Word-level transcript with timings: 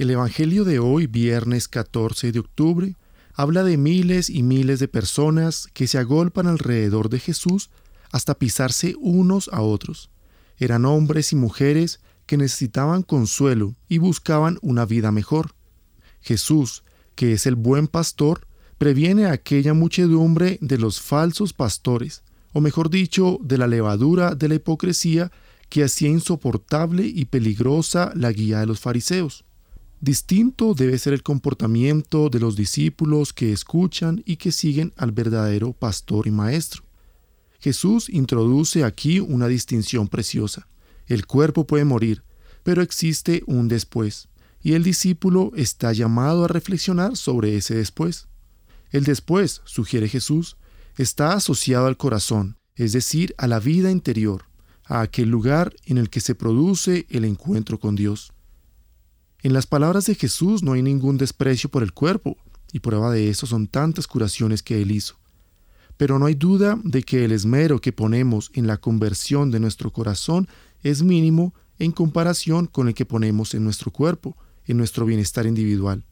El 0.00 0.08
Evangelio 0.08 0.64
de 0.64 0.78
hoy, 0.78 1.06
viernes 1.06 1.68
14 1.68 2.32
de 2.32 2.38
octubre, 2.38 2.96
habla 3.34 3.64
de 3.64 3.76
miles 3.76 4.30
y 4.30 4.42
miles 4.42 4.80
de 4.80 4.88
personas 4.88 5.68
que 5.74 5.86
se 5.86 5.98
agolpan 5.98 6.46
alrededor 6.46 7.10
de 7.10 7.18
Jesús 7.18 7.68
hasta 8.10 8.38
pisarse 8.38 8.94
unos 8.98 9.50
a 9.52 9.60
otros. 9.60 10.08
Eran 10.56 10.86
hombres 10.86 11.34
y 11.34 11.36
mujeres 11.36 12.00
que 12.24 12.38
necesitaban 12.38 13.02
consuelo 13.02 13.76
y 13.90 13.98
buscaban 13.98 14.58
una 14.62 14.86
vida 14.86 15.12
mejor. 15.12 15.54
Jesús, 16.22 16.82
que 17.14 17.34
es 17.34 17.44
el 17.44 17.56
buen 17.56 17.86
pastor, 17.86 18.46
previene 18.78 19.26
a 19.26 19.32
aquella 19.32 19.74
muchedumbre 19.74 20.56
de 20.62 20.78
los 20.78 21.02
falsos 21.02 21.52
pastores, 21.52 22.22
o 22.54 22.62
mejor 22.62 22.88
dicho, 22.88 23.38
de 23.42 23.58
la 23.58 23.66
levadura 23.66 24.34
de 24.34 24.48
la 24.48 24.54
hipocresía 24.54 25.30
que 25.68 25.84
hacía 25.84 26.08
insoportable 26.08 27.04
y 27.04 27.26
peligrosa 27.26 28.12
la 28.14 28.32
guía 28.32 28.60
de 28.60 28.66
los 28.66 28.80
fariseos. 28.80 29.44
Distinto 30.02 30.72
debe 30.72 30.96
ser 30.96 31.12
el 31.12 31.22
comportamiento 31.22 32.30
de 32.30 32.40
los 32.40 32.56
discípulos 32.56 33.34
que 33.34 33.52
escuchan 33.52 34.22
y 34.24 34.36
que 34.36 34.50
siguen 34.50 34.94
al 34.96 35.12
verdadero 35.12 35.74
pastor 35.74 36.26
y 36.26 36.30
maestro. 36.30 36.84
Jesús 37.58 38.08
introduce 38.08 38.82
aquí 38.84 39.20
una 39.20 39.46
distinción 39.46 40.08
preciosa. 40.08 40.66
El 41.06 41.26
cuerpo 41.26 41.66
puede 41.66 41.84
morir, 41.84 42.22
pero 42.62 42.80
existe 42.80 43.42
un 43.46 43.68
después, 43.68 44.28
y 44.62 44.72
el 44.72 44.84
discípulo 44.84 45.52
está 45.54 45.92
llamado 45.92 46.46
a 46.46 46.48
reflexionar 46.48 47.14
sobre 47.14 47.56
ese 47.56 47.74
después. 47.74 48.26
El 48.90 49.04
después, 49.04 49.60
sugiere 49.66 50.08
Jesús, 50.08 50.56
está 50.96 51.34
asociado 51.34 51.86
al 51.86 51.98
corazón, 51.98 52.56
es 52.74 52.92
decir, 52.92 53.34
a 53.36 53.46
la 53.46 53.60
vida 53.60 53.90
interior, 53.90 54.46
a 54.86 55.02
aquel 55.02 55.28
lugar 55.28 55.74
en 55.84 55.98
el 55.98 56.08
que 56.08 56.20
se 56.20 56.34
produce 56.34 57.06
el 57.10 57.26
encuentro 57.26 57.78
con 57.78 57.96
Dios. 57.96 58.32
En 59.42 59.52
las 59.52 59.66
palabras 59.66 60.06
de 60.06 60.14
Jesús 60.14 60.62
no 60.62 60.72
hay 60.72 60.82
ningún 60.82 61.16
desprecio 61.16 61.70
por 61.70 61.82
el 61.82 61.92
cuerpo, 61.92 62.36
y 62.72 62.80
prueba 62.80 63.10
de 63.10 63.30
eso 63.30 63.46
son 63.46 63.66
tantas 63.66 64.06
curaciones 64.06 64.62
que 64.62 64.82
él 64.82 64.90
hizo. 64.90 65.16
Pero 65.96 66.18
no 66.18 66.26
hay 66.26 66.34
duda 66.34 66.78
de 66.84 67.02
que 67.02 67.24
el 67.24 67.32
esmero 67.32 67.80
que 67.80 67.92
ponemos 67.92 68.50
en 68.54 68.66
la 68.66 68.76
conversión 68.76 69.50
de 69.50 69.60
nuestro 69.60 69.92
corazón 69.92 70.48
es 70.82 71.02
mínimo 71.02 71.54
en 71.78 71.92
comparación 71.92 72.66
con 72.66 72.88
el 72.88 72.94
que 72.94 73.06
ponemos 73.06 73.54
en 73.54 73.64
nuestro 73.64 73.90
cuerpo, 73.90 74.36
en 74.66 74.76
nuestro 74.76 75.06
bienestar 75.06 75.46
individual. 75.46 76.04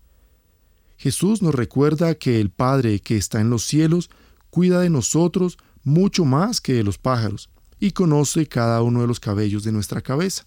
Jesús 0.97 1.42
nos 1.42 1.55
recuerda 1.55 2.14
que 2.17 2.41
el 2.41 2.50
Padre 2.50 2.98
que 3.00 3.17
está 3.17 3.41
en 3.41 3.50
los 3.50 3.62
cielos 3.64 4.11
cuida 4.50 4.80
de 4.80 4.91
nosotros 4.91 5.58
mucho 5.84 6.24
más 6.24 6.61
que 6.61 6.72
de 6.72 6.83
los 6.83 6.98
pájaros 6.98 7.50
y 7.78 7.92
conoce 7.92 8.47
cada 8.47 8.83
uno 8.83 9.02
de 9.02 9.06
los 9.06 9.20
cabellos 9.20 9.62
de 9.62 9.72
nuestra 9.72 10.00
cabeza. 10.00 10.45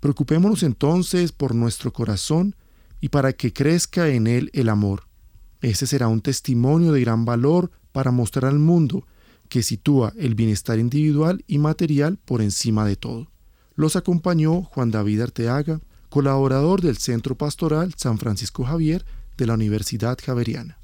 Preocupémonos 0.00 0.62
entonces 0.62 1.32
por 1.32 1.54
nuestro 1.54 1.92
corazón 1.92 2.56
y 3.00 3.10
para 3.10 3.32
que 3.32 3.52
crezca 3.52 4.08
en 4.08 4.26
él 4.26 4.50
el 4.54 4.68
amor. 4.68 5.04
Ese 5.60 5.86
será 5.86 6.08
un 6.08 6.22
testimonio 6.22 6.92
de 6.92 7.02
gran 7.02 7.24
valor 7.24 7.70
para 7.92 8.10
mostrar 8.10 8.46
al 8.46 8.58
mundo 8.58 9.06
que 9.48 9.62
sitúa 9.62 10.12
el 10.16 10.34
bienestar 10.34 10.78
individual 10.78 11.44
y 11.46 11.58
material 11.58 12.18
por 12.24 12.40
encima 12.40 12.86
de 12.86 12.96
todo. 12.96 13.30
Los 13.74 13.96
acompañó 13.96 14.62
Juan 14.62 14.90
David 14.90 15.22
Arteaga, 15.22 15.80
colaborador 16.08 16.80
del 16.80 16.96
Centro 16.96 17.36
Pastoral 17.36 17.94
San 17.96 18.18
Francisco 18.18 18.64
Javier 18.64 19.04
de 19.36 19.46
la 19.46 19.54
Universidad 19.54 20.18
Javeriana. 20.22 20.79